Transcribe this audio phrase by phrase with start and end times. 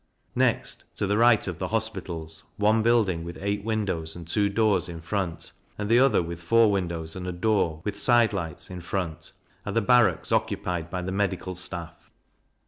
[0.33, 4.89] Next, to the right of the Hospitals, one building with eight windows and two doors
[4.89, 8.81] in front, and the other with four windows and a door, with side lights, in
[8.81, 9.31] front,
[9.63, 12.09] are the Barracks occupied by the Medical Staff.